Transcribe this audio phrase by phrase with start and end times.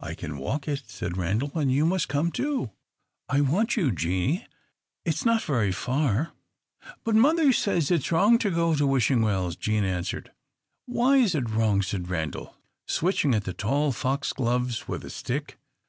[0.00, 2.70] "I can walk it," said Randal, "and you must come, too;
[3.28, 4.44] I want you, Jeanie.
[5.04, 6.32] It 's not so very far."
[7.04, 10.32] "But mother says it is wrong to go to Wishing Wells," Jean answered.
[10.86, 12.56] "Why is it wrong?" said Randal,
[12.88, 15.58] switching at the tall foxgloves with a stick.